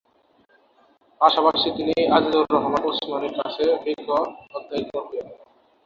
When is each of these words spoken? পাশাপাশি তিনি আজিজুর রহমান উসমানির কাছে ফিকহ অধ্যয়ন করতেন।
পাশাপাশি 1.21 1.67
তিনি 1.77 1.95
আজিজুর 2.15 2.45
রহমান 2.55 2.83
উসমানির 2.89 3.33
কাছে 3.39 3.63
ফিকহ 3.83 4.09
অধ্যয়ন 4.55 4.85
করতেন। 4.93 5.25